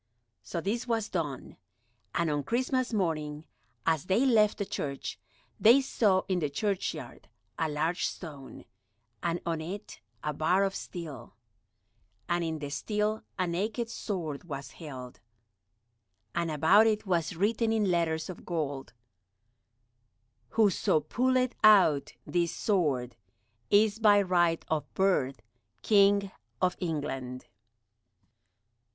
So 0.41 0.61
this 0.61 0.87
was 0.87 1.09
done. 1.09 1.57
And 2.15 2.31
on 2.31 2.41
Christmas 2.41 2.91
morning, 2.91 3.45
as 3.85 4.05
they 4.05 4.25
left 4.25 4.57
the 4.57 4.65
church, 4.65 5.19
they 5.59 5.79
saw 5.79 6.23
in 6.27 6.39
the 6.39 6.49
churchyard 6.49 7.27
a 7.59 7.69
large 7.69 8.07
stone, 8.07 8.65
and 9.21 9.39
on 9.45 9.61
it 9.61 10.01
a 10.23 10.33
bar 10.33 10.63
of 10.63 10.73
steel, 10.73 11.35
and 12.27 12.43
in 12.43 12.57
the 12.57 12.71
steel 12.71 13.21
a 13.37 13.45
naked 13.45 13.91
sword 13.91 14.45
was 14.45 14.71
held, 14.71 15.19
and 16.33 16.49
about 16.49 16.87
it 16.87 17.05
was 17.05 17.35
written 17.35 17.71
in 17.71 17.91
letters 17.91 18.27
of 18.27 18.43
gold, 18.43 18.93
"Whoso 20.53 20.99
pulleth 21.01 21.53
out 21.63 22.15
this 22.25 22.51
sword 22.55 23.15
is 23.69 23.99
by 23.99 24.19
right 24.23 24.65
of 24.67 24.91
birth 24.95 25.43
King 25.83 26.31
of 26.59 26.75
England." 26.79 27.45